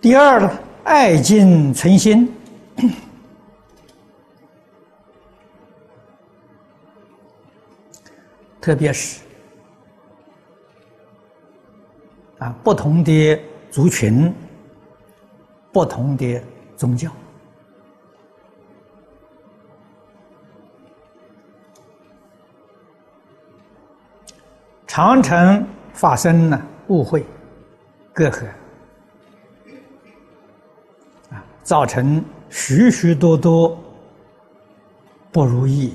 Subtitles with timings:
[0.00, 0.50] 第二呢，
[0.82, 2.34] 爱敬存心，
[8.62, 9.20] 特别是
[12.38, 13.38] 啊，不同的
[13.70, 14.32] 族群、
[15.70, 16.42] 不同的
[16.78, 17.10] 宗教，
[24.86, 25.62] 常常
[25.92, 27.22] 发生了误会、
[28.14, 28.46] 隔阂。
[31.62, 33.78] 造成许许多多
[35.30, 35.94] 不如意，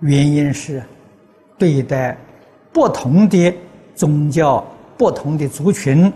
[0.00, 0.82] 原因是
[1.58, 2.16] 对待
[2.72, 3.52] 不同的
[3.94, 4.64] 宗教、
[4.96, 6.12] 不同的族群，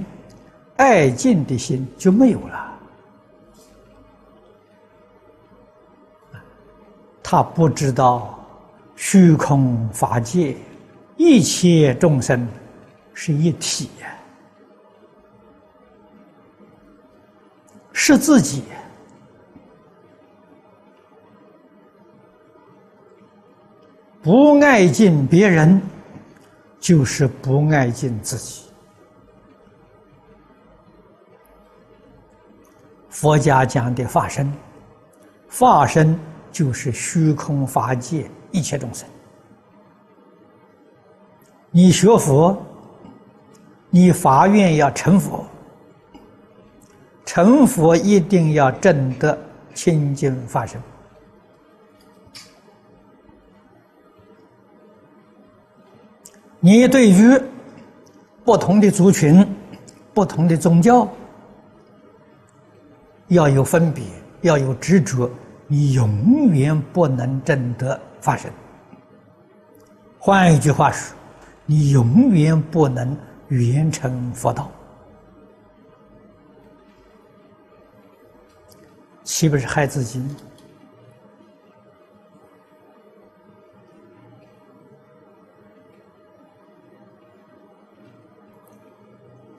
[0.77, 2.73] 爱敬的心就没有了。
[7.23, 8.39] 他不知道
[8.95, 10.55] 虚空法界
[11.17, 12.47] 一切众生
[13.13, 14.14] 是一体呀。
[18.07, 18.63] 是自己
[24.23, 25.81] 不爱敬别人，
[26.79, 28.65] 就是不爱敬自己。
[33.09, 34.53] 佛家讲的法身，
[35.49, 36.15] 法身
[36.53, 39.09] 就是虚空法界一切众生。
[41.71, 42.55] 你学佛，
[43.89, 45.43] 你发愿要成佛。
[47.25, 49.37] 成佛一定要证得
[49.75, 50.81] 清净法身。
[56.61, 57.39] 你对于
[58.45, 59.47] 不同的族群、
[60.15, 61.07] 不同的宗教，
[63.29, 64.03] 要有分别，
[64.43, 65.31] 要有执着，
[65.67, 68.51] 你永远不能证得法身。
[70.19, 71.15] 换一句话说，
[71.67, 73.15] 你永远不能
[73.49, 74.71] 圆成佛道。
[79.25, 80.23] 岂不是害自己？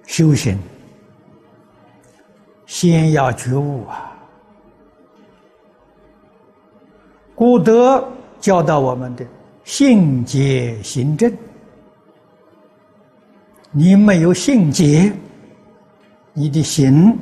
[0.05, 0.57] 修行
[2.65, 4.17] 先要觉悟啊！
[7.35, 8.01] 古德
[8.39, 9.27] 教导我们的
[9.65, 11.37] 性解行正，
[13.71, 15.11] 你没有性解，
[16.31, 17.17] 你的行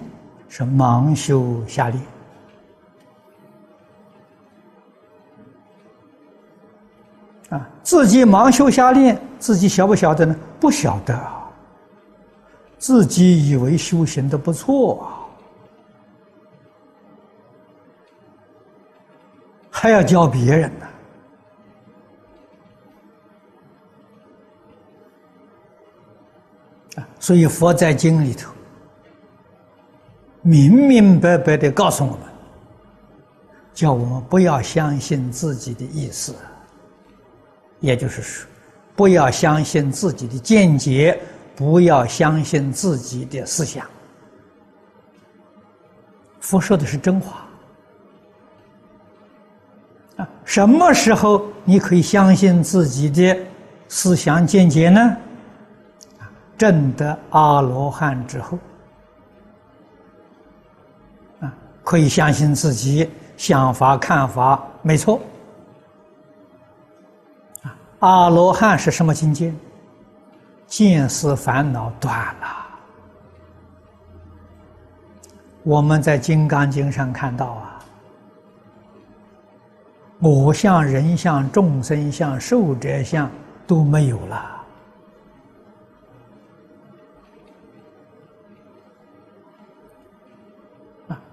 [0.48, 2.13] 是盲修瞎练。
[7.54, 10.36] 啊，自己盲修瞎练，自己晓不晓得呢？
[10.60, 11.16] 不晓得，
[12.80, 15.06] 自己以为修行的不错啊，
[19.70, 20.88] 还要教别人呢。
[26.96, 28.52] 啊，所以佛在经里头
[30.42, 32.20] 明明白白的告诉我们，
[33.76, 36.34] 叫我们不要相信自己的意思。
[37.84, 38.48] 也就是说，
[38.96, 41.20] 不要相信自己的见解，
[41.54, 43.86] 不要相信自己的思想。
[46.40, 47.46] 佛说的是真话
[50.16, 50.30] 啊！
[50.46, 53.38] 什么时候你可以相信自己的
[53.90, 55.02] 思想见解呢？
[56.20, 58.58] 啊，证得阿罗汉之后，
[61.42, 65.20] 啊，可以相信自己想法看法没错。
[68.04, 69.54] 阿罗汉是什么境界？
[70.68, 72.48] 见思烦恼断了。
[75.64, 77.80] 我们在《金刚经》上看到啊，
[80.20, 83.32] 我相、人相、众生相、寿者相
[83.66, 84.52] 都没有了。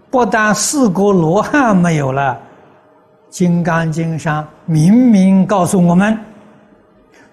[0.08, 2.34] 不但四个罗汉没有了，
[3.28, 6.16] 《金刚经》上明明告诉我们。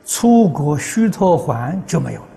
[0.07, 2.27] 出国虚脱环就没有了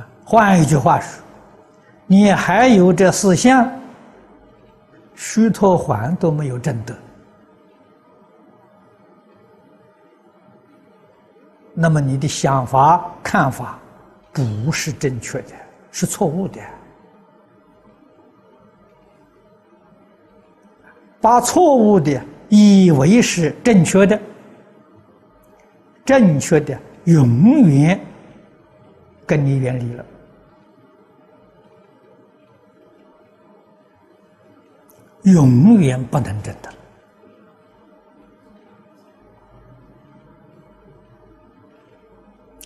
[0.00, 0.08] 啊！
[0.24, 1.22] 换一句话说，
[2.06, 3.70] 你还有这四项，
[5.14, 6.96] 虚脱环都没有证得，
[11.74, 13.78] 那么你的想法看法
[14.32, 15.52] 不是正确的，
[15.90, 16.58] 是错误的。
[21.20, 24.20] 把错误的以为是正确的，
[26.04, 28.00] 正确的永远
[29.26, 30.04] 跟你远离了，
[35.22, 36.72] 永远不能真的。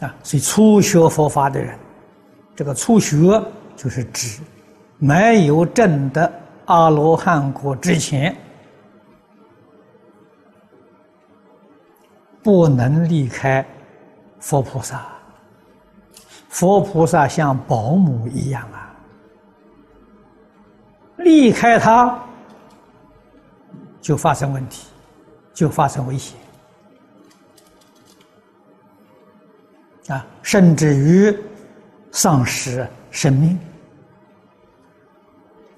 [0.06, 1.78] 啊，所以初学佛法的人，
[2.56, 3.42] 这个初学
[3.76, 4.40] 就是指
[4.98, 6.39] 没有证的
[6.70, 8.32] 阿罗汉果之前，
[12.44, 13.66] 不能离开
[14.38, 15.04] 佛菩萨。
[16.48, 18.94] 佛菩萨像保姆一样啊，
[21.16, 22.16] 离开他
[24.00, 24.86] 就发生问题，
[25.52, 26.38] 就发生危险。
[30.06, 31.36] 啊，甚至于
[32.12, 33.58] 丧失生命，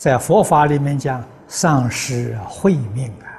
[0.02, 3.30] 在佛法里面讲丧失慧命啊。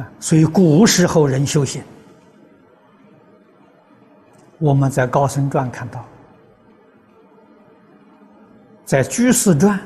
[0.00, 1.82] 啊，所以古时候人修行，
[4.58, 6.02] 我们在《高僧传》看到，
[8.86, 9.78] 在《居士传》。《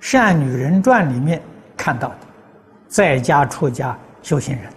[0.00, 1.42] 善女人传》里面
[1.78, 2.18] 看到的，
[2.88, 4.70] 在家出家修行人，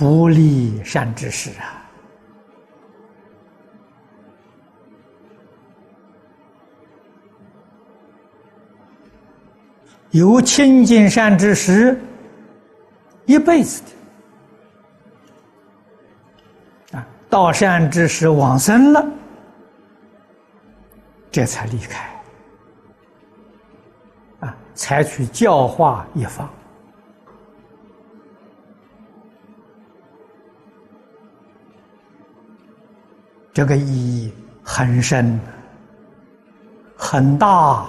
[0.00, 1.84] 不立善知识啊，
[10.10, 12.00] 有亲近善知识
[13.26, 13.82] 一辈子
[16.90, 16.96] 的。
[16.96, 19.06] 啊，到善知识往生了。
[21.30, 22.22] 这才离开，
[24.40, 26.48] 啊，采取教化一方，
[33.60, 34.32] 这个意义
[34.64, 35.38] 很深，
[36.96, 37.86] 很大，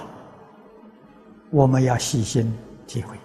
[1.48, 2.54] 我们要细心
[2.86, 3.16] 体会。